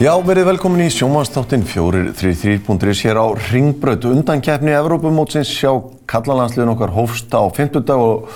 [0.00, 5.74] Já, verið velkomin í sjómanstáttin 433.is hér á Ringbraut undankjæfni Evrópumótsins sjá
[6.08, 8.30] kallalandsliðin okkar hófsta á 50 dag og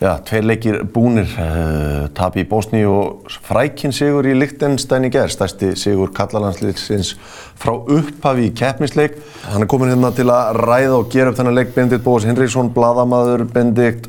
[0.00, 5.34] já, tveir leikir búnir uh, tap í Bosni og frækinn sigur í Lichtenstein í gerð,
[5.36, 7.12] stærsti sigur kallalandsliðsins
[7.60, 9.20] frá upphafi í keppnisleik.
[9.52, 11.76] Hann er komin hérna til að ræða og gera upp þennan leik.
[11.76, 14.08] Benedikt Bóas Hinriksson, bladamaður Benedikt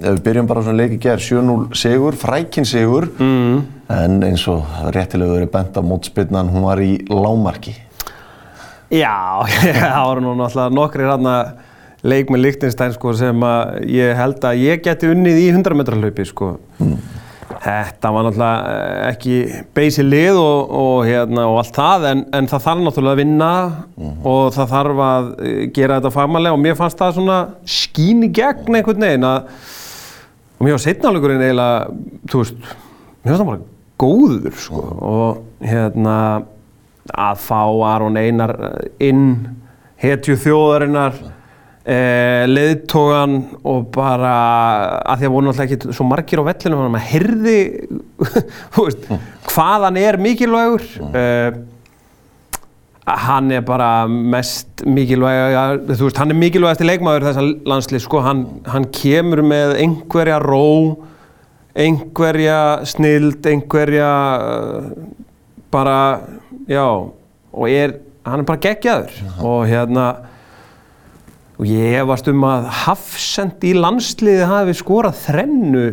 [0.00, 3.62] ef við byrjum bara á svona leiki gerð 7-0 sigur, frækinn sigur mm.
[3.94, 7.76] en eins og réttilega verið bent á mótspilnan, hún var í lámarki
[9.02, 11.34] Já, það voru nú náttúrulega nokkri hérna
[12.06, 13.46] leik með Lichtenstein sko, sem
[13.92, 16.54] ég held að ég geti unnið í 100 metra hlaupi sko.
[16.80, 17.00] mm.
[17.60, 19.34] Þetta var náttúrulega ekki
[19.76, 23.50] beysi lið og, og, hérna, og allt það en, en það þarf náttúrulega að vinna
[23.98, 24.14] mm.
[24.30, 25.28] og það þarf að
[25.76, 29.50] gera þetta fagmannlega og mér fannst það svona skín í gegn einhvern veginn að
[30.60, 31.92] og mér var setnáleikurinn eiginlega,
[32.28, 32.58] þú veist,
[33.24, 33.62] mér fannst það bara
[34.00, 34.98] góður sko mm.
[35.08, 36.16] og hérna
[37.10, 38.52] að fá Aron Einar
[39.02, 39.24] inn,
[40.00, 41.16] hetju þjóðarinnar,
[41.88, 44.34] eh, leðtogan og bara
[45.00, 47.58] að því að voru náttúrulega ekki svo margir á vellinu, þannig að maður heyrði,
[48.76, 49.26] þú veist, mm.
[49.48, 50.88] hvaðan er mikilvægur.
[51.08, 51.60] Eh,
[53.06, 58.20] hann er bara mest mikilvæg, þú veist, hann er mikilvægast í leikmaður þessar landslið, sko,
[58.24, 60.98] hann, hann kemur með einhverja ró,
[61.74, 64.10] einhverja snild, einhverja
[64.44, 64.90] uh,
[65.72, 65.98] bara,
[66.70, 69.44] já, og er, hann er bara geggjaður -huh.
[69.44, 70.06] og hérna,
[71.58, 75.86] og ég hefast um að Hafsend í landsliði hafi skorað þrennu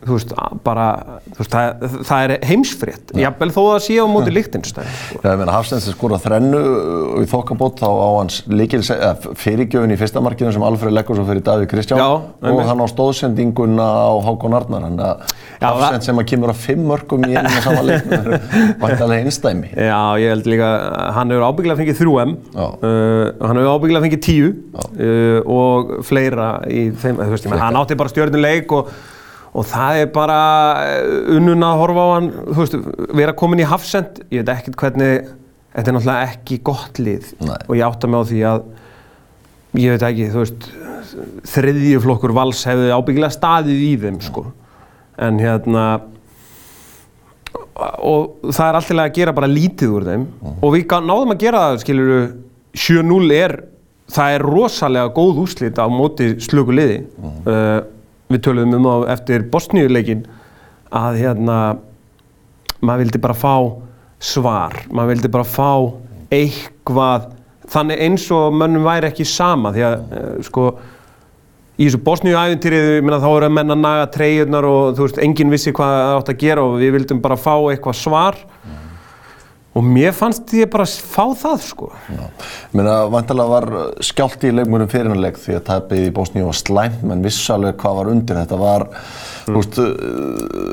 [0.00, 0.30] þú veist,
[0.64, 0.84] bara,
[1.26, 3.26] þú veist, það, það er heimsfrétt, ja.
[3.26, 4.88] jafnvel þó að það sé á móti Lichtenstein.
[4.96, 5.20] Sko.
[5.20, 6.62] Já, ég meina, Hafsens er skorað þrennu
[7.20, 8.80] í þokkabót á hans líkil,
[9.42, 12.08] fyrirgjöfin í fyrsta markinu sem Alfred leggur svo fyrir Davíð Kristján Já,
[12.48, 16.88] og hann á stóðsendinguna á Hákon Arnar, hann að Hafsens sem að kemur á fimm
[16.88, 18.40] mörgum í einu sama leikinu,
[18.80, 19.74] það er alveg einstæmi.
[19.76, 20.72] Já, ég held líka,
[21.18, 22.74] hann hefur ábygglega fengið 3M, uh,
[23.44, 28.12] hann hefur ábygglega fengið 10 uh, og fleira í þeim, þú veist, hann átti bara
[28.16, 28.94] stjórnuleik og
[29.50, 30.40] og það er bara
[30.86, 32.76] eh, unnun að horfa á hann, þú veist,
[33.18, 35.32] vera komin í hafsend, ég veit ekkert hvernig,
[35.74, 37.56] þetta er náttúrulega ekki gott lið Nei.
[37.66, 38.62] og ég átta mig á því að,
[39.80, 40.70] ég veit ekki, þú veist,
[41.50, 44.46] þriðjuflokkur vals hefði ábyggilega staðið í þeim, sko,
[45.20, 45.86] en hérna,
[47.80, 50.56] og það er alltaf að gera bara lítið úr þeim uh -huh.
[50.62, 52.20] og við náðum að gera það, skiljuru,
[52.70, 53.54] 7-0 er,
[54.10, 57.50] það er rosalega góð úslit á móti slöku liði, uh -huh.
[57.50, 57.99] uh,
[58.30, 60.24] við töluðum um á eftir Bosníuleikin
[60.90, 61.58] að hérna
[62.80, 63.54] maður vildi bara fá
[64.20, 65.72] svar, maður vildi bara fá
[66.30, 67.30] eitthvað
[67.70, 70.66] þannig eins og mönnum væri ekki sama því að uh, sko
[71.80, 75.94] í þessu meina þá eru að menna naga treyjurnar og þú veist, enginn vissi hvað
[75.96, 78.89] það átt að gera og við vildum bara fá eitthvað svar mm.
[79.70, 81.88] Og mér fannst ég bara fá það sko.
[82.10, 83.66] Ég meina vantilega var
[84.02, 88.10] skjált í leikmjörnum fyrirnuleik því að tapið í Bosníu var slæmt, menn vissalega hvað var
[88.10, 88.40] undir.
[88.40, 89.58] Þetta var, mm.
[89.58, 89.78] veist,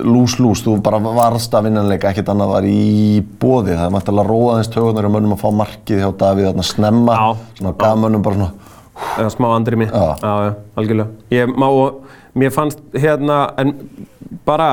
[0.07, 4.73] lús-lús, þú bara varst að vinnanleika, ekkert annað var í bóði, það er vantilega róðaðins
[4.73, 7.19] tögunar og mönnum að fá markið hjá Davíð þarna snemma,
[7.59, 8.73] svona gaf mönnum bara svona
[9.17, 11.09] eða smá andri mér, já, já, algjörlega.
[11.33, 11.67] Ég má,
[12.37, 13.73] mér fannst hérna, en
[14.47, 14.69] bara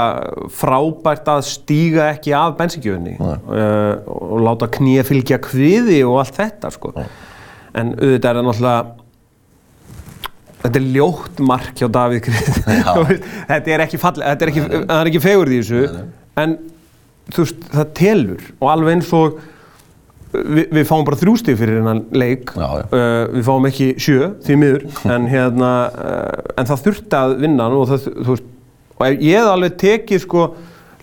[0.55, 6.73] frábært að stíga ekki af bensingjöfunni uh, og láta knýja fylgja kviði og allt þetta,
[6.75, 6.93] sko.
[6.97, 7.09] Nei.
[7.75, 8.85] En auðvitað er það náttúrulega,
[10.65, 12.61] þetta er ljótt mark hjá Davíð Krið.
[13.51, 16.05] þetta er ekki fallið, þetta er ekki, er ekki fegur því þessu,
[16.45, 16.57] en
[17.33, 19.43] þú veist, það telur og alveg eins og
[20.35, 22.53] við, við fáum bara þrjústíð fyrir hennan leik.
[22.55, 22.85] Já, já.
[22.91, 24.87] Uh, við fáum ekki sjö því miður.
[25.15, 28.49] En, hérna, uh, en það þurfti að vinna og, það, veist,
[28.99, 30.47] og ég hef alveg tekið sko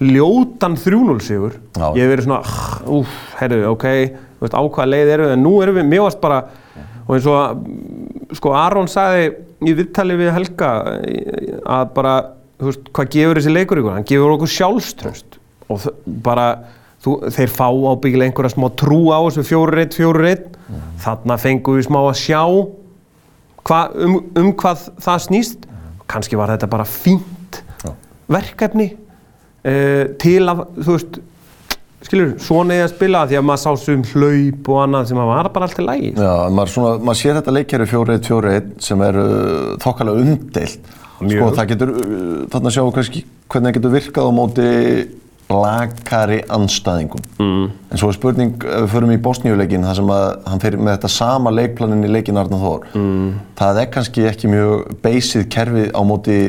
[0.01, 1.57] ljótan 3-0 sigur
[1.93, 2.39] ég hef verið svona
[2.89, 3.85] úf, heyrðu, ok,
[4.41, 6.39] veist, á hvaða leið eru en nú erum við, mér varst bara
[7.05, 9.29] og eins og sko Aron sagði
[9.67, 10.71] í viðtali við Helga
[11.69, 12.15] að bara,
[12.57, 13.97] þú veist, hvað gefur þessi leikur ykkur?
[13.97, 15.37] Hann gefur okkur sjálfströst
[15.71, 15.85] og
[16.25, 16.47] bara
[17.01, 20.51] Þú, þeir fá ábyggilega einhverja smá trú á þessu fjóru reitt, fjóru reitt.
[20.69, 20.81] Mm.
[21.01, 22.41] Þannig fengum við smá að sjá
[23.65, 25.65] hva, um, um hvað það snýst.
[25.65, 25.95] Mm.
[26.13, 27.95] Kanski var þetta bara fínt ja.
[28.29, 31.17] verkefni uh, til að, þú veist,
[32.05, 35.69] skilur, svona eða spila því að maður sá sem hlaup og annað sem var bara
[35.69, 36.11] allt í lægi.
[36.17, 40.93] Já, maður, svona, maður sér þetta reitt, fjóru reitt sem er uh, þokkalega umdeilt.
[41.21, 44.69] Sko, það getur, uh, þarna sjáum við kannski hvernig það getur virkað á móti
[45.51, 47.23] lakari anstæðingum.
[47.41, 47.69] Mm.
[47.91, 50.97] En svo er spurning, ef við förum í Bosníuleikin, þar sem að hann fyrir með
[50.97, 53.25] þetta sama leikplanin í leikin Arnáð Þór, mm.
[53.61, 56.39] það er kannski ekki mjög beysið kerfið á móti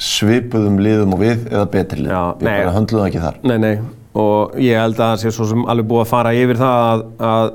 [0.00, 2.14] svipuðum liðum og við eða betri liðum.
[2.14, 3.40] Já, Við bara höndluðum ekki þar.
[3.44, 3.74] Nei, nei,
[4.20, 7.04] og ég held að það sé svo sem alveg búið að fara yfir það að,
[7.32, 7.50] að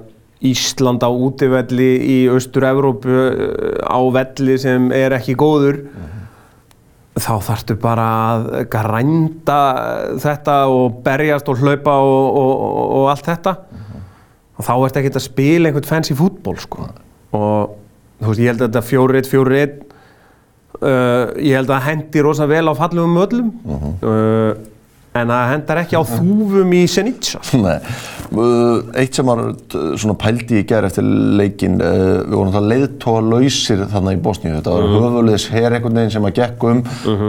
[0.46, 5.80] Ísland á útivelli í Austur-Evrópu uh, á velli sem er ekki góður
[7.16, 9.60] þá þarftu bara að grænda
[10.24, 13.56] þetta og berjast og hlaupa og, og, og, og allt þetta.
[14.56, 16.90] Og þá ertu ekkert að spila einhvern fancy fútból sko.
[17.36, 17.76] og
[18.22, 19.82] þú veist, ég held að þetta 4-1, 4-1
[20.84, 23.52] Uh, ég held að það hendi rosa vel á fallegum möllum
[24.04, 24.50] uh,
[25.16, 27.78] en það hendar ekki á þúfum í Senica Nei,
[28.36, 29.56] uh, eitt sem var uh,
[29.96, 31.08] svona pældi í gerð eftir
[31.40, 35.04] leikin, uh, við vorum það leiðtóa lausir þarna í Bosníu, þetta var Mhm.
[35.06, 36.84] höfulegis her einhvern veginn sem að gekk um,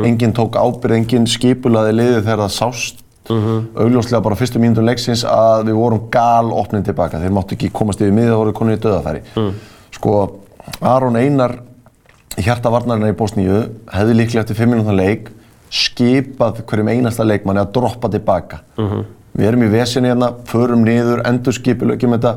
[0.04, 3.62] enginn tók ábyrð, enginn skipulaði liðið þegar það sást, Mhm.
[3.74, 7.98] augljóslega bara fyrstu mínútur leiksins að við vorum gal opnin tilbaka, þeir máttu ekki komast
[8.00, 9.22] yfir miða og voru konið í döðafæri.
[9.36, 9.52] Mm.
[9.96, 10.12] Sko,
[10.82, 11.56] Aron Einar,
[12.38, 13.62] hjartavarnarinn í Bosníu,
[13.92, 15.30] hefði líklega eftir fimm mínútur leik
[15.76, 18.62] skipað hverjum einasta leikmanni að droppa tilbaka.
[19.36, 22.30] Við erum í vesinni hérna, förum niður, endur skipulögjum þetta,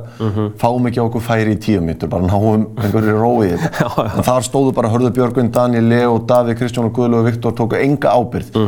[0.59, 3.87] fáum ekki á okkur færi í tíu mítur, bara náum einhverju róið í þetta.
[4.19, 7.79] En þar stóðu bara Hörður Björgvin, Daniel Leo, Davíð, Kristján og Guðlu og Viktor tóku
[7.79, 8.59] enga ábyrgð.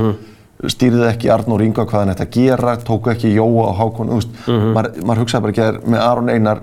[0.72, 4.20] Stýrði ekki Arnór Inga hvað hann ætti að gera, tóku ekki Jóa og Hákon, þú
[4.22, 4.42] veist,
[4.78, 6.62] maður, maður hugsaði bara ekki að með Aron Einar,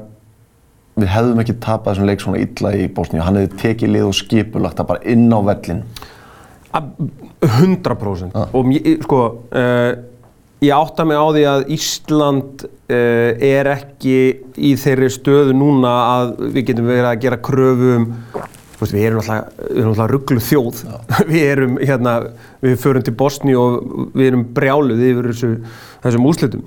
[0.99, 4.16] við hefðum ekki tapað þessum leik svona illa í Bosníu, hann hefði tekið lið og
[4.22, 5.82] skipulagt það bara inn á vellin.
[6.78, 6.94] Ab-
[7.44, 9.23] 100% og mér, sko
[9.55, 9.90] uh,
[10.64, 14.19] ég átta mig á því að Ísland uh, er ekki
[14.56, 18.08] í þeirri stöðu núna að við getum verið að gera kröfu um
[18.79, 20.82] veist, við erum alltaf, rugglu þjóð.
[21.31, 22.12] Við erum hérna
[22.62, 23.81] við förum til Bosni og
[24.14, 25.50] við erum brjáluð yfir þessu,
[26.05, 26.62] þessum úrslitum.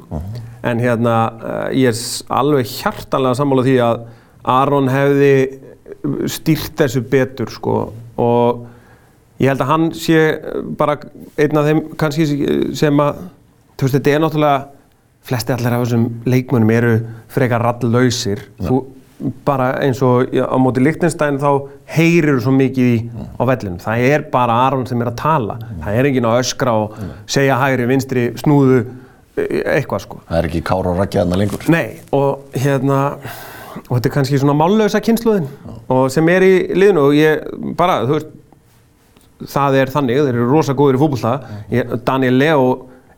[0.68, 2.02] En hérna uh, ég er
[2.36, 4.04] alveg hjartanlega sammála því að
[4.52, 5.34] Aron hefði
[6.32, 7.78] stýrt þessu betur sko
[8.22, 8.68] og
[9.42, 10.22] ég held að hann sé
[10.78, 10.98] bara
[11.42, 12.28] einn af þeim kannski
[12.78, 13.26] sem að
[13.76, 14.58] þú veist þetta er náttúrulega
[15.28, 16.96] flesti allir af þessum leikmönnum eru
[17.32, 18.42] frekar ralllausir.
[18.62, 18.82] Þú
[19.46, 22.98] bara eins og á móti Lichtenstein þá heyrir svo mikið í
[23.38, 25.60] á vellinu það er bara Aron sem er að tala.
[25.84, 26.98] Það er enginn að öskra og
[27.30, 28.82] segja hægri, vinstri, snúðu
[29.38, 30.22] e- eitthvað sko.
[30.30, 31.70] Það er ekki Kára og Rækja þarna lengur.
[31.70, 31.86] Nei,
[32.18, 33.00] og hérna
[33.88, 35.48] og þetta er kannski svona mállösa kynsluðin
[35.92, 38.38] og sem er í liðinu og ég bara, þú veist
[39.48, 41.34] það er þannig, þeir eru rosa góður í fótbolta.
[41.72, 42.68] Ég- Daniel Leo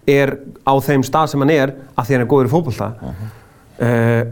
[0.07, 0.37] er
[0.67, 2.91] á þeim stað sem hann er af því hann er góður í fótbolta.
[3.79, 4.23] Uh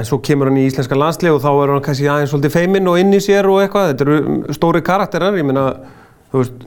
[0.00, 2.86] en svo kemur hann í íslenska landslið og þá er hann kannski aðeins svolítið feiminn
[2.88, 5.36] og inn í sér og eitthvað, þetta eru stóri karakterar.
[5.36, 5.64] Ég meina,
[6.32, 6.62] þú veist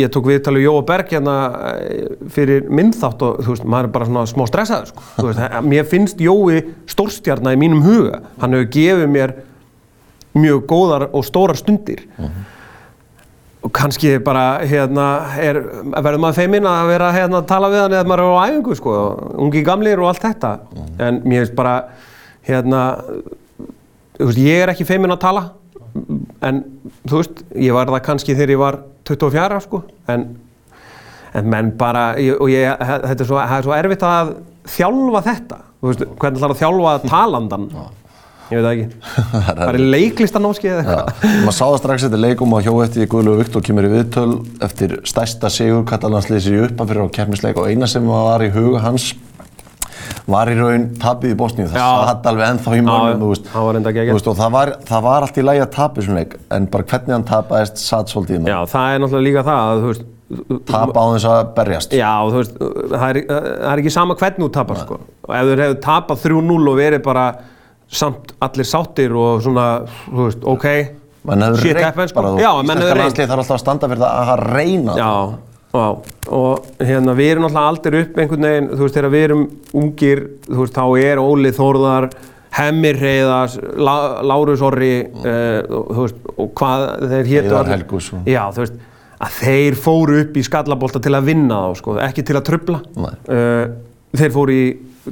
[0.00, 1.34] ég tók viðtalið Jóa Berg hérna
[1.76, 5.42] eh, fyrir minnþátt og þú veist maður er bara svona smá stressaður sko, þú veist,
[5.44, 8.22] eh, mér finnst Jói stórstjarnar í mínum huga.
[8.40, 9.36] Hann hefur gefið mér
[10.40, 12.06] mjög góðar og stórar stundir
[13.60, 15.06] og kannski bara hérna
[15.40, 15.58] er,
[15.92, 18.76] verður maður feiminn að vera hérna að tala við hann eða maður er á æfingu
[18.78, 18.94] sko,
[19.44, 20.52] ungi gamlir og allt þetta.
[20.98, 21.74] En mér finnst bara
[22.48, 22.84] hérna
[24.16, 25.46] þú veist, ég er ekki feiminn að tala.
[26.46, 26.62] En
[27.04, 28.80] þú veist, ég var það kannski þegar ég var
[29.10, 30.30] 24 sko, en
[31.34, 32.10] en menn bara,
[32.40, 34.32] og ég, þetta er svo, er svo erfitt að
[34.70, 37.66] þjálfa þetta, þú veist, hvernig ætlar að þjálfa talandan,
[38.50, 38.86] ég veit það ekki
[39.60, 43.10] bara í leiklistanámski eða eitthvað Já, maður sá það strax eftir leikum og hjó eftir
[43.14, 44.28] Guðlegu Viktor kemur í viðtöl
[44.66, 48.84] eftir stærsta sigur katalanslýsi upp að fyrir á keppnisleik og eina sem var í huga
[48.84, 49.12] hans
[50.30, 51.88] var í raun tapið í Bosníu, það Já.
[52.10, 53.50] satt alveg ennþá í Já, mönnum, þú veist.
[53.50, 56.18] það var enda veist, og það var, það var allt í lagi að tapa þessum
[56.18, 58.70] leik, en bara hvernig hann tapaðist satt svolítið í Já, mönnum.
[58.74, 60.08] það er náttúrulega líka það að, þú veist,
[60.62, 61.94] Tapa á þess að berjast.
[61.98, 62.58] Já, þú veist,
[62.92, 64.98] það er, það er ekki sama hvernig þú tapar, sko.
[65.26, 67.24] Ef þú hefur tapað 3-0 og verið bara
[67.90, 69.66] samt allir sáttir og svona,
[70.06, 70.66] þú veist, ok,
[71.60, 72.34] shit happens, sko.
[72.40, 73.04] Já, menn hefur reynt.
[73.04, 74.96] landslið þarf alltaf að standa fyrir það að reyna.
[74.98, 75.14] Já,
[75.74, 75.86] já,
[76.40, 79.46] og hérna við erum náttúrulega aldrei upp einhvern veginn, þú veist, þegar við erum
[79.82, 82.08] ungir, þú veist, þá er Óli Þórðar,
[82.50, 88.24] Hemmi Reyðars, La, Lárus Orri, uh, þú veist, og hvað þeir hétu Heiðar Helguson.
[88.30, 88.78] Já, þú veist,
[89.20, 92.80] að þeir fóru upp í skallabólta til að vinna þá, sko, ekki til að trubla.
[93.26, 93.74] Uh,
[94.16, 94.64] þeir fóru í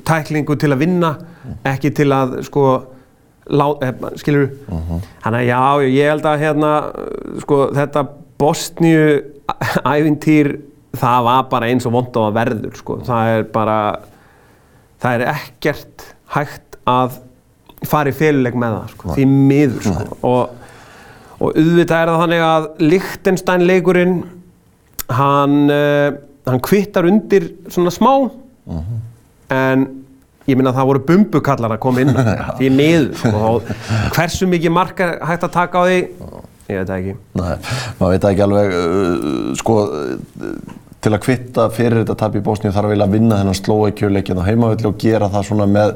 [0.06, 1.10] tæklingu til að vinna,
[1.66, 2.64] ekki til að, sko,
[3.48, 4.50] lá, eh, skilur
[5.24, 6.72] Þannig að já, ég held að hérna,
[7.42, 8.04] sko, þetta
[8.38, 9.06] Bosníu
[9.82, 10.52] ævintýr,
[10.98, 12.98] það var bara eins og vond á að verður, sko.
[13.06, 13.78] Það er bara,
[15.02, 16.04] það er ekkert
[16.36, 17.18] hægt að
[17.88, 20.18] fara í féluleik með það, sko, því miður, sko.
[20.28, 20.54] Og,
[21.38, 24.16] og auðvitað er það þannig að Lichtenstein leikurinn,
[25.18, 26.08] hann, uh,
[26.46, 28.12] hann kvittar undir svona smá,
[29.54, 29.86] en
[30.48, 32.12] ég minna að það voru bumbukallar að koma inn
[32.58, 33.40] því miður, sko.
[33.52, 33.72] Og
[34.16, 35.98] hversu mikið mark er hægt að taka á því,
[36.72, 37.16] ég veit ekki.
[37.40, 37.50] Nei,
[37.98, 42.72] maður veit ekki alveg, uh, sko, uh, til að kvitta fyrir þetta tap í Bosníu
[42.74, 45.94] þarf eiginlega að vinna þennan slóeikjuleikin á heimavelli og gera það svona með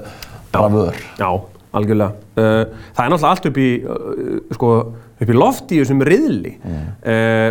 [0.53, 1.01] bravör.
[1.19, 1.31] Já,
[1.73, 2.13] algjörlega.
[2.37, 4.73] Uh, það er náttúrulega allt upp í, uh, sko,
[5.17, 6.59] upp í loft í þessum riðli.
[6.63, 7.49] Uh,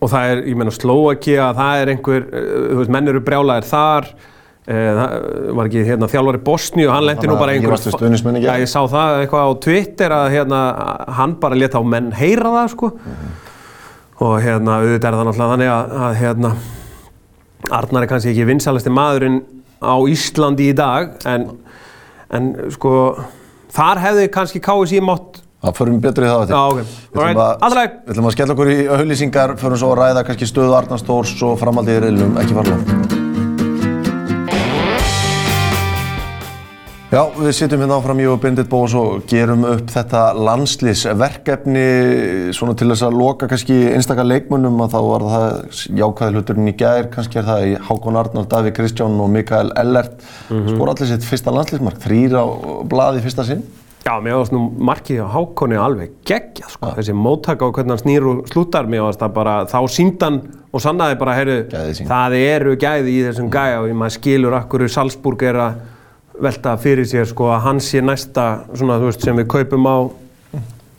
[0.00, 3.68] og það er, ég meina, Slovakia, það er einhver, uh, þú veist, menn eru brjálæðir
[3.72, 4.12] þar.
[4.70, 5.14] Uh, það
[5.58, 7.72] var ekki hérna þjálfari Bosníu og hann lendi nú bara einhver...
[7.72, 8.52] rífast við stuðningsmenn í gær.
[8.52, 10.60] Já, ég sá það eitthvað á Twitter að hérna,
[11.16, 12.92] hann bara leta á menn heyra það, sko.
[14.20, 16.52] Og hérna, auðvitað er það náttúrulega þannig að, að hérna,
[17.80, 19.42] Arnar er kannski ekki vinsalasti maðurinn
[19.82, 21.50] á Íslandi í dag en,
[22.30, 22.94] en sko
[23.74, 26.52] þar hefði kannski KSI mátt Það förum við betur í það.
[26.54, 26.92] Já, ok.
[27.12, 31.36] Við ætlum að- skella okkur í auðlýsingar, förum svo að ræða kannski stöðu Arnars Þórs
[31.44, 33.19] og framaldið í reilum, ekki fara
[37.10, 41.82] Já, við sitjum hérna áfram ég og Bindit Bós og gerum upp þetta landslýsverkefni
[42.54, 46.76] svona til þess að loka kannski einstakar leikmönnum að þá var það jákvæði hluturinn í
[46.78, 50.68] gær, kannski er það í Hákon Arnar, Davík Kristján og Mikael Ellert Mhm.
[50.76, 52.44] skor allir sitt fyrsta landslýsmark, þrýr á
[52.86, 53.62] blaði fyrsta sinn.
[54.06, 56.94] Já, mér varst nú markið á Hákonni alveg geggjað sko.
[56.94, 60.40] Þessi móttaka og hvernig hann snýr og slútar mér varst það bara, þá síndan
[60.72, 64.88] og sannaði bara, heyrðu, Gæði það eru gæði í þessum gæja og maður skilur akkur
[64.88, 65.74] Salzburg er að
[66.42, 69.96] velta fyrir sér sko að hann sé næsta svona, þú veist, sem við kaupum á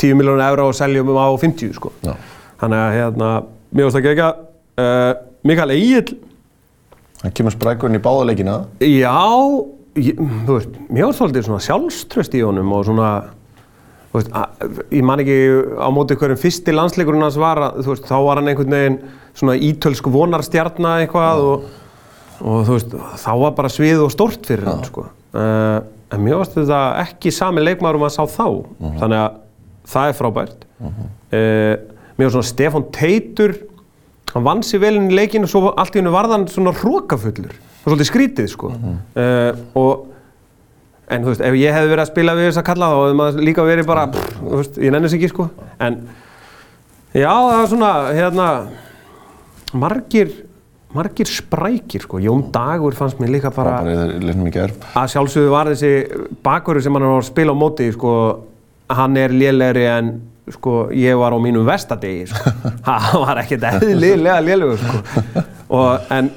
[0.01, 1.93] 10 miljónu euro og seljum á 50 sko.
[2.05, 2.15] Já.
[2.61, 3.31] Þannig að hérna,
[3.71, 4.43] mér varst það geggjað.
[4.81, 5.11] Uh,
[5.49, 6.19] Mikael Egil,
[7.21, 8.55] Hann kemur sprækurinn í báðaleikina.
[8.81, 9.13] Já,
[10.01, 13.09] ég, þú veist, mér var svolítið svona sjálfströst í honum og svona,
[14.09, 15.37] þú veist, að, ég man ekki
[15.77, 18.97] á móti hverjum fyrsti landsleikurinn hans var, að, þú veist, þá var hann einhvern veginn
[19.37, 21.69] svona ítölsk vonarstjarna eitthvað og,
[22.41, 25.05] og þú veist, þá var bara svið og stort fyrir hann, sko.
[25.31, 25.79] Uh,
[26.11, 28.47] en mér varst þetta ekki sami leikmaður um að sá þá,
[28.99, 29.35] þannig að
[29.91, 30.65] það er frábært.
[30.81, 31.75] Uh,
[32.17, 33.53] mér var svona Stefán Teitur,
[34.33, 36.73] hann vann sér vel inn í leikinu og svo allt í hennu varð hann svona
[36.75, 37.55] hrókafullur.
[37.55, 38.73] Það var svolítið skrítið, sko.
[38.75, 40.03] uh, og,
[41.11, 43.17] en þú veist, ef ég hefði verið að spila við þess að kalla þá hefði
[43.21, 45.47] maður líka verið bara, pff, þú veist, ég nenni þess ekki, sko.
[45.87, 45.97] En,
[47.15, 48.47] já, það var svona, hérna,
[49.87, 50.35] margir,
[50.95, 52.19] margir sprækir, sko.
[52.23, 55.93] Jón Dagur fannst mér líka bara, að sjálfsögðu var þessi
[56.43, 58.13] bakurur sem hann var að spila á móti, sko,
[58.91, 60.13] hann er lélegri en
[60.51, 62.53] sko, ég var á mínum vestadegi, sko.
[62.89, 65.45] hann var ekkert eðlilega lélegur, sko.
[65.71, 66.31] Og, en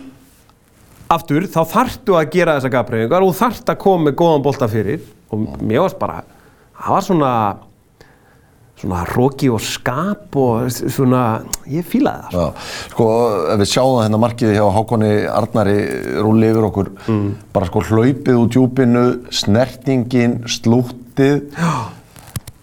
[1.14, 5.04] aftur, þá þarftu að gera þessa gafbreyfingar og þarft að koma með góðan bolta fyrir
[5.34, 6.22] og mér varst bara,
[6.78, 7.32] það var svona
[8.80, 11.22] svona hróki og skap og svona,
[11.70, 12.38] ég fílaði það.
[12.40, 13.08] Já, sko,
[13.54, 15.76] ef við sjáum það hérna markið hjá Hákonni Arnari
[16.20, 16.90] rúli yfir okkur,
[17.54, 21.46] bara sko hlaupið úr djúpinu, snertingin, slúttið,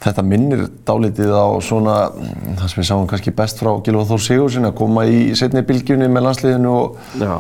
[0.02, 4.22] þetta minnir dálítið á svona, mm, það sem við sáum kannski best frá Gilvar Þór
[4.26, 7.36] Sigurðsson að koma í setni bylgjunni með landsliðinu og, Já.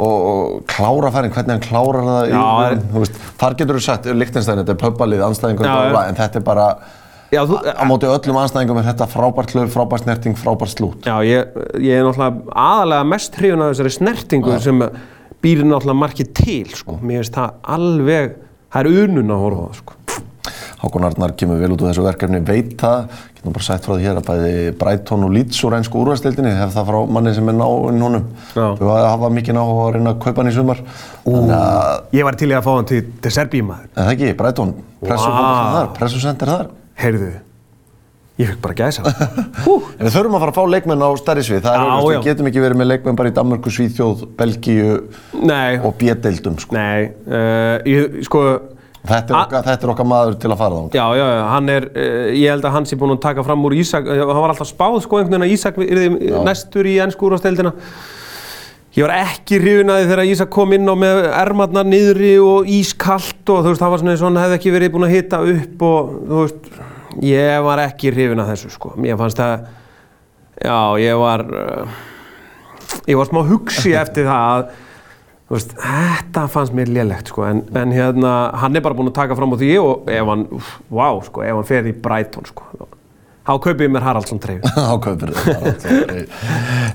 [0.00, 3.84] og, og klára færin, hvernig hann klárar það, Já, í, er- veist, þar getur þú
[3.84, 4.80] sagt, Lichtenstein, þetta er
[5.68, 6.08] Já, bla, já.
[6.08, 6.68] en þetta er bara,
[7.34, 11.06] Já, þú, á móti öllum anstæðingum er þetta frábært hlaup, frábært snerting, frábært slút.
[11.08, 14.82] Já, ég, ég er náttúrulega aðalega mest hrifun af þessari snertingu sem
[15.42, 17.00] býr náttúrulega markið til, sko.
[17.02, 18.36] Mér finnst það alveg,
[18.72, 19.92] það er unun að horfa á það, sko.
[20.76, 24.04] Hákon Arnar kemur vel út úr þessu verkefni, veit það, getum bara sagt frá því
[24.06, 27.56] hér að bæði Brighton og Leeds úr einsku úrvæðstildinni, hef það frá manni sem er
[27.58, 28.26] náinn honum.
[28.52, 28.66] Já.
[28.78, 30.82] Þau hafa mikið náhuga að reyna að kaupa hann í sumar.
[31.24, 33.88] Þannig að, Ég var til í að fá hann til, til Serbímaður.
[33.96, 35.40] en það ekki, Brighton, pressu Vá.
[35.78, 36.68] þar, pressusenter þar.
[36.96, 37.32] Heyrðu,
[38.40, 39.02] ég fikk bara gæsa.
[39.96, 42.06] En við þurfum að fara að fá leikmenn á stærri svið, það er já.
[42.06, 44.96] við getum ekki verið með leikmenn bara í Danmörku, Svíþjóð, Belgíu
[45.40, 46.76] nei, og B-deildum, sko.
[46.76, 48.46] nei, uh, ég, sko,
[49.06, 50.96] Þetta er, okkar, þetta er okkar maður til að fara þá.
[50.98, 53.64] já, já, já, hann er, uh, ég held að hann sé búinn að taka fram
[53.68, 56.96] úr Ísak, uh, hann var alltaf spáð, sko, einhvern veginn að Ísak yrði næstur í
[57.04, 57.72] ennsku úrvasteldina.
[58.96, 63.58] Ég var ekki hrifunaði þegar Ísak kom inn á með ermarnar niðri og ískallt og
[63.62, 65.82] þú veist, það var svona eins og hann hefði ekki verið búinn að hita upp
[65.84, 66.70] og þú veist,
[67.24, 68.94] ég var ekki hrifin af þessu, sko.
[69.00, 69.68] Mér fannst það,
[70.64, 72.02] já, ég var, uh,
[73.08, 74.74] ég var smá hugsi eftir það að,
[75.46, 79.18] þú veist, þetta fannst mér lélegt, sko, en, en hérna, hann er bara búinn að
[79.20, 80.46] taka fram á því og ef hann,
[80.90, 82.66] vá, sko, ef hann fer í Brighton, sko,
[83.46, 84.72] þá kaupið ég mér Haraldsson treyfi.
[84.92, 85.30] Ákveður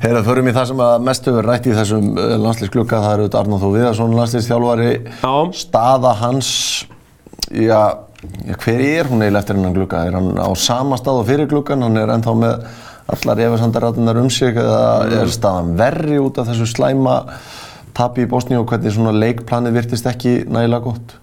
[0.03, 2.09] Heyrðu, förum í það sem að mest hefur rætt í þessum
[2.43, 4.89] landslýsklukka, það eru Arnóð Þó Viðarsson, landslýsþjálfari,
[5.21, 5.33] Já.
[5.61, 6.49] staða hans,
[7.55, 7.79] já,
[8.21, 10.05] hver er hún eiginlega eftir hennan glukka?
[10.05, 12.65] Er hann á sama stað og fyrir glukkan, hann er ennþá með
[13.11, 17.17] allar efasandarætunar um sig eða er staðan verri út af þessu slæma
[17.97, 21.15] tapi í Bosníu og hvernig svona leikplanið virtist ekki nægilega gott?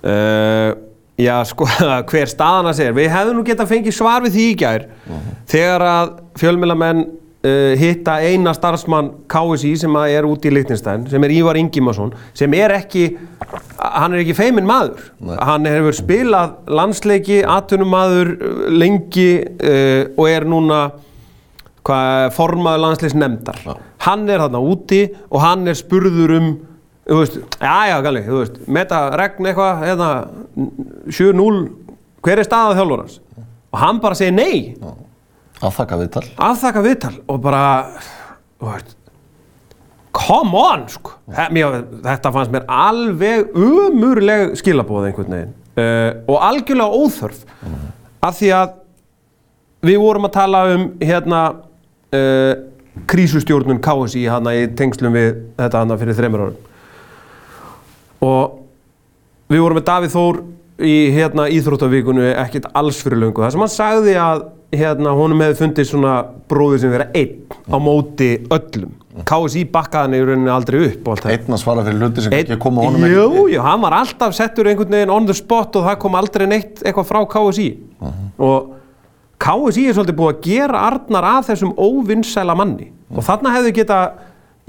[0.00, 0.76] Uh,
[1.20, 1.66] Já, sko,
[2.10, 2.96] hver staðan að segja.
[2.96, 4.86] Við hefðum nú getað fengið svar við því í gær
[5.50, 7.02] þegar að fjölmjölamenn
[7.46, 12.54] uh, hitta eina starfsmann KSI sem er úti í Lichtenstein, sem er Ívar Ingimarsson, sem
[12.58, 13.06] er ekki,
[13.78, 15.10] hann er ekki feiminn maður.
[15.24, 15.36] Nei.
[15.50, 18.34] Hann hefur spilað landsleiki, atvinnumadur
[18.72, 20.82] lengi uh, og er núna
[21.86, 23.62] hvað, formaður landsleis nefndar.
[23.64, 23.76] Já.
[24.06, 26.50] Hann er þarna úti og hann er spurður um
[27.10, 30.10] þú veist, já, já, galli, þú veist, meta regn eitthvað, hérna,
[31.10, 31.56] 7-0,
[32.22, 33.16] hver er staðað þjálfurans?
[33.70, 34.76] Og hann bara segir nei,
[35.60, 36.24] Afþakka viðtal.
[36.40, 37.62] afþakka viðtal og bara,
[38.64, 38.94] veist,
[40.16, 41.18] come on, sko.
[41.52, 47.44] Mér, þetta fannst mér alveg umurleg skilabóð einhvern veginn uh, og algjörlega óþörf
[48.20, 48.72] af því að
[49.90, 51.42] við vorum að tala um hérna
[52.16, 52.54] uh,
[53.10, 55.30] krísustjórnun KSI hana í tengslum við
[55.60, 56.58] þetta hana fyrir þreymur árum
[58.20, 58.56] og
[59.50, 60.40] við vorum með Davíð Þór
[60.80, 65.58] í hérna íþróttavíkunu ekkert alls fyrir löngu þar sem hann sagði að hérna honum hefði
[65.64, 66.14] fundið svona
[66.50, 67.38] bróðið sem vera einn
[67.70, 68.92] á móti öllum.
[69.26, 71.32] KSI bakkaði hann í rauninni aldrei upp og allt það.
[71.34, 73.54] Einn að svara fyrir hluti sem ekki koma honum Jú, ekki.
[73.56, 76.84] jú, hann var alltaf settur einhvern veginn on the spot og það kom aldrei neitt
[76.84, 77.66] eitthvað frá KSI
[78.38, 78.70] og
[79.40, 82.90] KSI er svolítið búið að gera Arnar að þessum óvinnsæla manni.
[83.16, 84.00] Og þarna hefði geta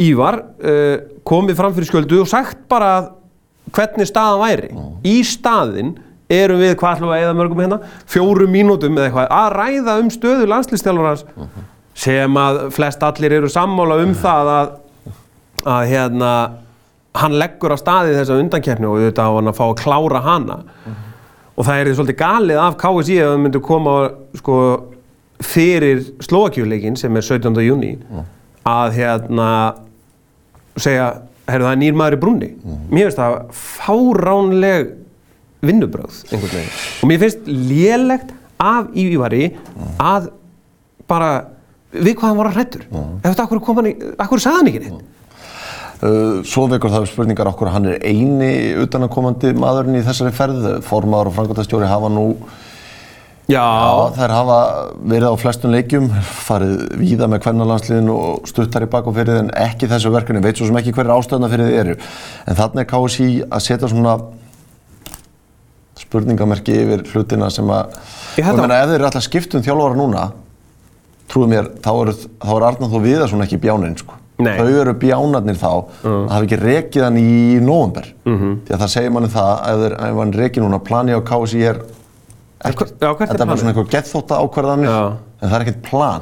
[0.01, 0.93] Ívar uh,
[1.27, 2.91] komið fram fyrir skjöldu og sagt bara
[3.75, 4.69] hvernig staðan væri.
[5.05, 5.93] Í staðinn
[6.31, 7.79] erum við hvað að eða mörgum hérna?
[8.09, 9.31] Fjórum mínútum eða eitthvað.
[9.37, 11.25] Að ræða um stöðu landslistjálfarans
[12.01, 14.77] sem að flest allir eru sammála um það að
[15.61, 16.31] að hérna
[17.21, 20.57] hann leggur á staði þessa undankeppni og auðvitað á hann að fá að klára hana.
[21.57, 23.95] Og það er því svolítið galið af KSI ef það myndi koma
[24.39, 24.55] sko,
[25.43, 27.59] fyrir Slovakjuleikin sem er 17.
[27.65, 27.91] júni
[28.69, 29.49] að hérna
[30.79, 31.11] segja,
[31.49, 32.49] heyrðu það er nýr maður í brúnni.
[32.89, 34.91] Mér finnst það fáránleg
[35.65, 36.75] vinnubröð einhvern veginn.
[37.01, 39.51] Og mér finnst lélegt af Ívari
[40.01, 40.31] að
[41.09, 41.31] bara
[41.91, 44.71] við hvað hann var að hrættur ef þetta akkur kom hann í, akkur sagði hann
[44.71, 45.07] ekki neitt?
[46.01, 50.63] Uh, Svo vekur það spurningar okkur hann er eini utanakomandi maðurinn í þessari ferð.
[50.87, 52.25] Formaður og frangotastjóri hafa nú,
[53.51, 54.57] Já, já, þær hafa
[55.11, 56.05] verið á flestum leikjum,
[56.45, 60.59] farið víða með kvennalansliðinu og stuttar í bak og fyrir en ekki þessu verkefni, veit
[60.59, 61.95] svo sem ekki hverju ástöðna fyrir þið eru.
[62.47, 64.13] En þannig er KSI að setja svona
[66.11, 67.93] spurningamerki yfir hlutina sem að,
[68.39, 70.25] Ég og meina ef þeir eru alltaf skipt um þjálfara núna,
[71.31, 72.11] trúið mér, þá er,
[72.43, 74.17] þá er Arnar þó Viðarsson ekki bjáninn, sko.
[74.41, 74.55] Nei.
[74.57, 78.07] Þau eru bjánarnir þá að hafa ekki rekið hann í nóvember.
[78.25, 78.53] -hmm.
[78.67, 81.61] Því að það segir manni það, ef, þeir, ef hann rekið núna, plani á KSI
[81.69, 81.81] er
[82.65, 82.95] ekkert.
[83.01, 85.13] Er Þetta er bara svona eitthvað gethóta ákvarðanir, Já.
[85.41, 86.21] en það er ekkert plan.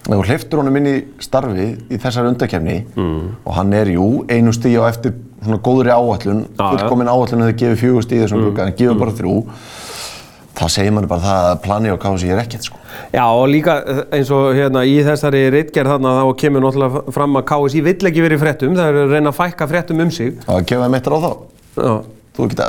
[0.00, 3.36] Ef þú hleyftur honum inn í starfi í þessari undakefni Mm.
[3.46, 5.12] og hann er, jú, einu stíð á eftir
[5.44, 6.70] svona góðri áallun, Já, já.
[6.78, 8.44] fullkomin áallun hefur gefið fjögur stíð í þessum Mm.
[8.44, 9.34] glugga, en gefur bara þrjú,
[10.60, 12.76] það segir manni bara það að plani á KSI er ekkert, sko.
[13.14, 17.38] Já og líka eh, eins og hérna í þessari rittgerð þarna þá kemur náttúrulega fram
[17.40, 20.34] að KSI vill ekki verið fréttum, það er að reyna að fækka fréttum um sig.
[20.44, 21.30] Það gefa þeim eittir á þá.
[21.80, 21.92] Já,
[22.30, 22.66] Þú geta,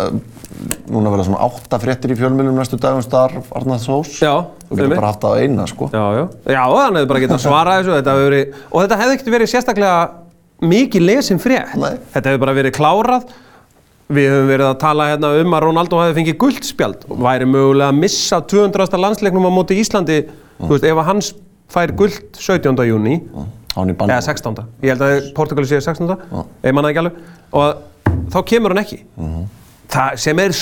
[0.90, 4.10] núna verða svona átta fréttir í fjölmjölum næstu dagum starf Arnalds Hós.
[4.20, 4.34] Já,
[4.72, 4.96] Þú einmitt.
[4.98, 5.90] bara haft það á eina, sko.
[5.94, 6.24] já, já.
[6.50, 10.10] Já, hann hefði bara getað svarað þessu þetta verið, og þetta hefði ekkert verið sérstaklega
[10.62, 11.76] mikið lesin frétt.
[11.80, 11.96] Nei.
[12.14, 13.32] Þetta hefði bara verið klárað.
[14.12, 17.94] Við höfum verið að tala hérna um að Ronaldo hefði fengið guldspjald og væri mögulega
[17.94, 19.00] að missa 200.
[19.00, 20.18] landsleiknum á móti Íslandi,
[20.60, 21.30] þú veist, ef að hans
[21.72, 22.76] fær guld 17.
[22.90, 23.22] júni,
[23.72, 23.94] bann.
[24.12, 24.60] eða 16.
[24.84, 26.12] Ég held að Portugali séu 16.
[26.68, 27.24] Ég manna ekki alveg.
[27.56, 29.00] Og þá kemur hann ekki.
[29.96, 30.56] Það sem er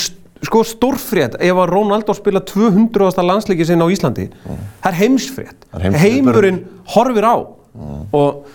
[0.45, 3.09] sko stórfrétt ef að Ronaldo spila 200.
[3.25, 4.29] landsleiki sinn á Íslandi.
[4.45, 5.65] Það er heimsfrétt.
[5.73, 6.01] Heimsfrétt.
[6.05, 6.61] Heimurinn
[6.93, 7.35] horfir á.
[8.13, 8.45] Og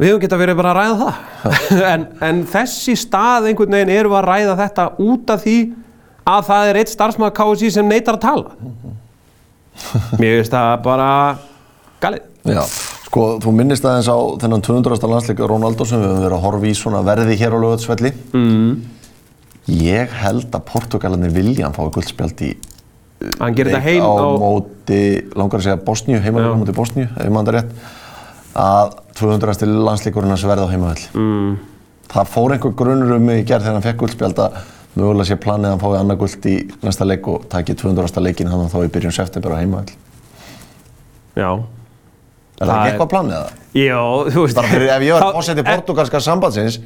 [0.00, 1.84] við hefum geta verið bara að ræða það.
[1.92, 5.58] en, en þessi stað einhvern veginn við að ræða þetta út af því
[6.34, 8.56] að það er eitt starfsmaður KSI sem neytar að tala.
[10.20, 11.08] Mér finnst það bara
[12.02, 12.28] galið.
[12.44, 12.60] Já,
[13.06, 15.00] sko, þú minnist aðeins á þennan 200.
[15.08, 18.12] landsleika Ronaldo sem við höfum verið að horfa í svona verði hér á lögatsvelli.
[18.36, 18.74] Mm.
[19.80, 22.52] Ég held að Portugalarnir vilja hann fái guldspjald í
[23.38, 25.02] Hann gerir þetta leik á móti,
[25.38, 27.92] langar að segja Bosníu, heimalega á móti Bosníu, ef maður það rétt,
[28.54, 29.66] að 200.
[29.86, 31.04] landsleikurinn hans verði á heimavell.
[31.14, 31.56] Mm.
[32.14, 34.58] Það fór einhver grunur um mig í gerð þegar hann fekk guldspjald að
[34.94, 38.20] mögulega sé planið að hann fái annað guld í næsta leik og taki 200.
[38.22, 39.94] leikin hann þá í byrjun september á heimavell.
[41.34, 41.48] Já.
[42.60, 43.54] Er það, ekki er- eitthvað planið það?
[43.74, 44.54] Já, þú veist...
[44.60, 46.76] Bara fyrir ef ég Þá- fórseti en- portugalska sambandsins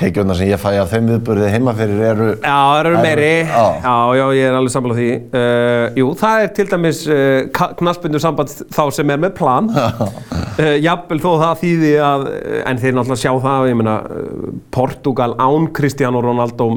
[0.00, 3.32] tekjurnar sem ég fæ af þeim viðbörði heima fyrir eru Já, það eru meiri.
[3.46, 3.64] Já.
[3.84, 5.08] Já, já, ég er alveg sammála því.
[5.34, 9.68] Uh, jú, það er til dæmis uh, knaspindu samband þá sem er með plan.
[9.74, 12.26] uh, jafnvel þó það þýði að,
[12.70, 13.98] en þeir náttúrulega sjá það, ég meina,
[14.74, 16.70] Portugal án Cristiano Ronaldo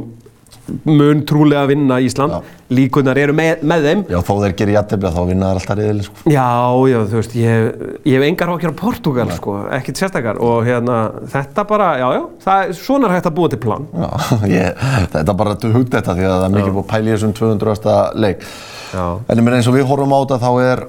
[0.88, 2.40] mun trúlega vinna Ísland
[2.74, 6.08] líkunar eru með, með þeim Já, þó þeir gerir jættefli þá vinna þær alltaf reyðileg
[6.08, 6.32] sko.
[6.32, 6.48] Já,
[6.90, 10.98] já, þú veist, ég, ég hef engar ákjör á Portugal, sko, ekkert sérstakar og hérna,
[11.34, 13.88] þetta bara, já, já, það er svona hægt að búa til plan.
[13.94, 14.10] Já,
[14.58, 14.84] ég,
[15.18, 17.36] þetta bara að hugta þetta því að það er mikið búið að pæla í þessum
[17.42, 17.98] 200.
[18.26, 18.46] leik.
[18.94, 19.06] Já.
[19.34, 20.86] En eins og við horfum á þetta þá er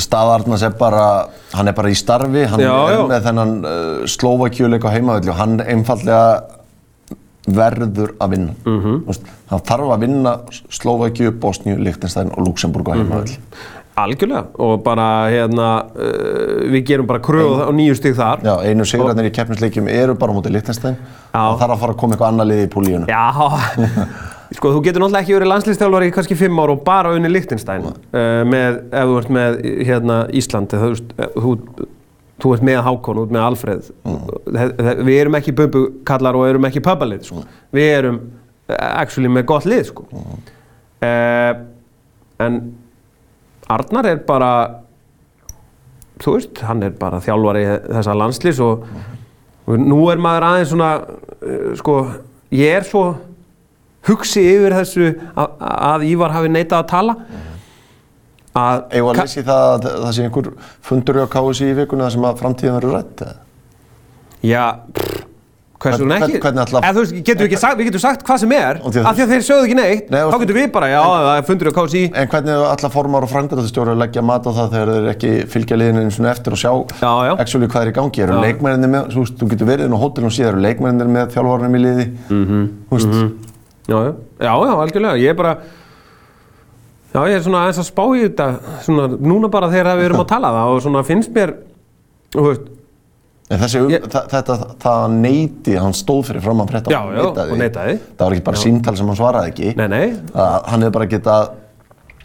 [0.00, 1.04] staðarnas er bara,
[1.56, 3.02] hann er bara í starfi, hann Já, er já.
[3.10, 6.59] með þennan uh, slóvakjuleik á heimavelli og hann einfallega
[7.56, 8.54] verður að vinna.
[8.64, 8.70] Mhm.
[8.70, 9.34] Mm -hmm.
[9.50, 10.38] Hann þarf að vinna
[10.70, 13.38] Slóvakju, Bosníu, Liechtenstein og Luxemburg á heimavelli.
[14.00, 18.40] Algjörlega, og bara, hérna, uh, við gerum bara kröðu á nýju stig þar.
[18.46, 20.96] Já, einu sigurarnir í keppnisleikjum eru bara Liechtenstein
[21.34, 21.40] Já.
[21.40, 23.06] og þarf að fara að koma eitthvað annað lið í púlíuna.
[23.10, 23.22] Já,
[24.56, 27.86] sko, þú getur náttúrulega ekki verið landslýstjálfari í kannski fimm ár og bara unni Liechtenstein
[27.90, 29.58] uh, með, ef þú ert með,
[29.90, 31.56] hérna, Íslandi, þú veist, eh, þú,
[32.42, 33.88] þú ert með Hákon, þú ert með Alfreð.
[34.04, 34.20] Mm.
[35.06, 37.44] Við erum ekki bumbukallar og erum ekki pöbalið, sko.
[37.76, 38.20] Við erum
[38.68, 40.06] eh, actually með gott lið, sko.
[41.00, 41.52] Uh,
[42.44, 42.60] en
[43.70, 44.50] Arnar er bara,
[46.20, 48.84] þú veist, hann er bara þjálfari þessa landslýs og,
[49.66, 50.92] og nú er maður aðeins svona,
[51.40, 52.00] uh, sko,
[52.56, 53.04] ég er svo
[54.08, 57.49] hugsi yfir þessu að, að Ívar hafi neitað að tala að
[58.50, 62.24] Eða að leysi það að það sé einhver fundur á KSI í vikuna þar sem
[62.30, 63.20] að framtíðin verður rætt?
[64.42, 64.64] Já,
[64.96, 65.20] pff,
[65.80, 66.40] hversu hún ekki?
[66.42, 68.90] hvern- Eða, þú veist, getum við, ekki sagt, við getum sagt hvað sem er, af
[68.90, 71.70] því að þeir sögðu ekki neitt, Nei, þá getum við bara, já, það er fundur
[71.70, 72.02] á KSI.
[72.14, 75.78] En hvernig alla formar og frangrættastjóri að leggja mat á það þegar þeir ekki fylgja
[75.80, 77.32] liðinu eins og eftir og sjá Já, já.
[77.38, 78.22] actually hvað er í gangi?
[78.26, 78.42] Eru Já.
[78.48, 81.76] leikmenninni með, þú veist, þú getur verið inn á hótelum síðan eru leikmenninni með þjálfarnum
[81.78, 82.06] í liði?
[82.28, 82.64] -hmm.
[82.90, 83.12] Þú veist,
[83.86, 83.98] já,
[84.40, 85.56] já, já, algjörlega, ég er bara,
[87.14, 88.46] já, ég er svona aðeins að spá í þetta,
[88.86, 91.54] svona, núna bara þegar við erum að tala það og svona finnst mér,
[92.34, 92.68] þú veist,
[93.50, 97.00] en þessi, um, Ég- þa þetta, það neyti, hann stóð fyrir fram að frétta Já,
[97.16, 97.96] já, og neitaði.
[98.14, 99.72] Það var ekki bara síntal sem hann svaraði ekki.
[99.76, 101.50] nei, nei, að hann hefði bara getað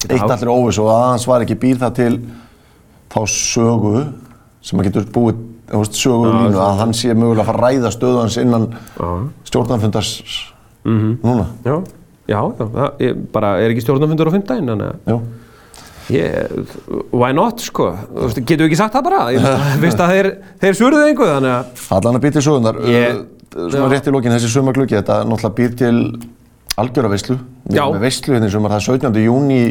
[0.05, 0.27] eitt Já.
[0.35, 2.13] allir óviss og að hann svar ekki býr það til
[3.09, 4.13] þá sögu
[4.61, 5.35] sem að getur búið
[5.71, 8.37] þú veist, sögu Já, línu að hann sé mögulega að fara að ræða stöðu hans
[8.37, 8.67] innan
[8.99, 10.11] já, stjórnarfundars
[10.85, 11.17] Mhm.
[11.23, 11.45] núna.
[11.65, 11.81] já,
[12.27, 15.19] já, já, það ég, bara er ekki stjórnarfundur á fimmdægin, þannig að,
[16.15, 16.69] ég,
[17.13, 17.91] why not, sko,
[18.35, 19.45] getum við ekki sagt það bara, ég
[19.83, 20.31] veist að þeir,
[20.63, 22.81] þeir svöruðu einhver, þannig að, Allan að býr til sögunar.
[22.91, 23.23] Ég-
[23.55, 25.99] Uh, svona rétt í lokin þessi sumargluggi, þetta náttúrulega býr til
[26.75, 27.37] algjöra veislu.
[27.69, 29.21] Við erum með veislu hérna í sumar, það er 17.
[29.23, 29.69] júni í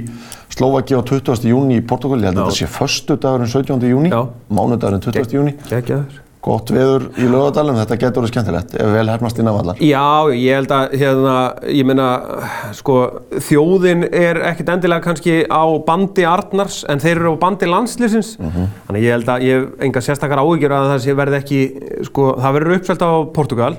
[0.57, 1.45] Slovaki og 20.
[1.53, 2.17] júni í Portugal.
[2.25, 3.85] Ég held að þetta sé förstu dagurinn 17.
[3.93, 4.09] júni,
[4.49, 5.37] mánudagurinn 20.
[5.37, 5.53] júni.
[6.45, 9.79] Gott veður í lögadalum, þetta getur orðið skemmtilegt ef vel hefnast innan vallar.
[9.81, 11.37] Já, ég held að hérna,
[11.73, 12.09] ég meina,
[12.77, 12.97] sko,
[13.47, 19.07] þjóðin er ekkert endilega kannski á bandi Arnars en þeir eru á bandi landslýsins þannig
[19.07, 21.63] ég held að ég hef enga sérstakar áhyggjur að það verði ekki,
[22.11, 23.73] sko, það verður uppselt á Portugal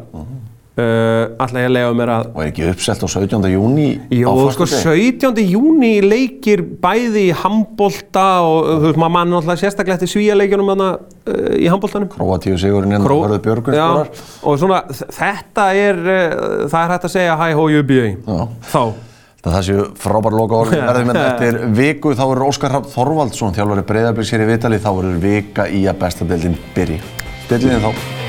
[0.77, 3.47] uh, Ætla ég að lega mér að Og er ekki uppselt á 17.
[3.53, 5.13] júni Jó, á sko, föstudegi?
[5.21, 5.45] 17.
[5.55, 10.89] júni leikir bæði í handbolta og þú veist, maður mann náttúrulega sérstaklega eftir svíjaleikjunum þarna
[10.99, 14.13] uh, í handboltanum Króatíu sigurinn en Kró- Hörður Björgun Já, skorar.
[14.43, 14.83] og svona,
[15.21, 18.47] þetta er, uh, það er hægt að segja hi ho you be Já.
[18.73, 18.81] þá.
[19.45, 23.85] Það séu frábær loka orðin verðum en eftir viku þá verður Óskar Rapp Þorvaldsson þjálfari
[23.85, 26.97] breyðarbyrg sér í vitali þá verður vika í að besta deildin byrji.
[27.51, 28.24] Deildin þá.